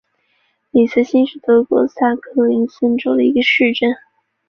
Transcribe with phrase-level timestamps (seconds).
[0.71, 2.31] 里茨兴是德国萨克
[2.67, 3.95] 森州的一个市镇。